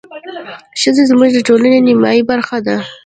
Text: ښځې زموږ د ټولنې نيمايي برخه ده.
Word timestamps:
ښځې 0.81 1.03
زموږ 1.11 1.29
د 1.33 1.39
ټولنې 1.47 1.77
نيمايي 1.87 2.21
برخه 2.31 2.57
ده. 2.65 2.75